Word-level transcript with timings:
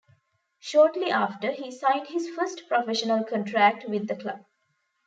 Shortly 0.57 1.11
after, 1.11 1.51
he 1.51 1.69
signed 1.69 2.07
his 2.07 2.27
first 2.27 2.63
professional 2.67 3.23
contract 3.23 3.87
with 3.87 4.07
the 4.07 4.15
club. 4.15 4.43